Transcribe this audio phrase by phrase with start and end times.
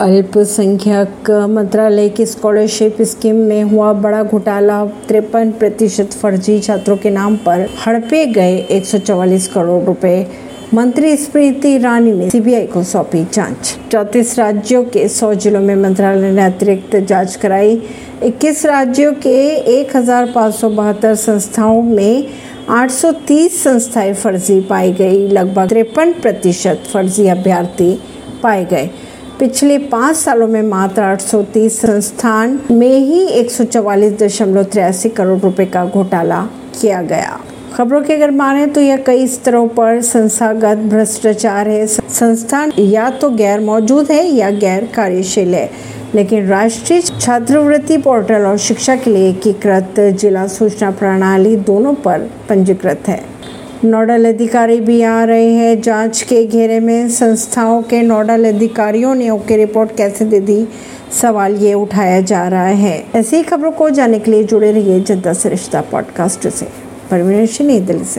[0.00, 7.36] अल्पसंख्यक मंत्रालय की स्कॉलरशिप स्कीम में हुआ बड़ा घोटाला। तिरपन प्रतिशत फर्जी छात्रों के नाम
[7.36, 10.26] पर हड़पे गए 144 करोड़ रुपए।
[10.74, 16.32] मंत्री स्मृति ईरानी ने सीबीआई को सौंपी जाँच। चौतीस राज्यों के 100 जिलों में मंत्रालय
[16.32, 17.80] ने अतिरिक्त जाँच कराई।
[18.24, 19.36] 21 राज्यों के
[19.78, 22.26] एक हज़ार पाँच सौ बहत्तर संस्थाओं में
[22.72, 27.98] 830 संस्थाएँ फर्जी पाई गई। लगभग तिरपन प्रतिशत फर्जी अभ्यर्थी
[28.42, 28.90] पाए गए।
[29.38, 33.50] पिछले पाँच सालों में मात्र 830 संस्थान में ही एक
[35.08, 36.40] करोड़ रुपए का घोटाला
[36.80, 37.40] किया गया।
[37.74, 43.30] खबरों के अगर माने तो यह कई स्तरों पर संस्थागत भ्रष्टाचार है। संस्थान या तो
[43.30, 45.70] गैर मौजूद है या गैर कार्यशील है,
[46.14, 53.08] लेकिन राष्ट्रीय छात्रवृत्ति पोर्टल और शिक्षा के लिए एकीकृत जिला सूचना प्रणाली दोनों पर पंजीकृत
[53.08, 53.22] है।
[53.84, 59.30] नोडल अधिकारी भी आ रहे हैं। जाँच के घेरे में संस्थाओं के नोडल अधिकारियों ने
[59.30, 60.68] ओके रिपोर्ट कैसे दे दी?
[61.20, 65.32] सवाल ये उठाया जा रहा है। ऐसी खबरों को जानने के लिए जुड़े रहिए जनता
[65.32, 66.66] सरिश्ता पॉडकास्ट से।
[67.10, 67.46] परवीन
[67.86, 68.12] दिल्ली से।